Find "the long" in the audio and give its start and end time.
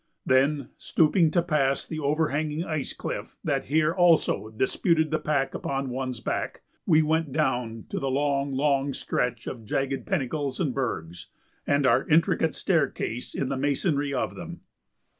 7.99-8.51